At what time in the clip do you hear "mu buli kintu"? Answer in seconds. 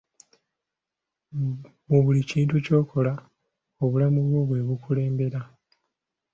1.87-2.55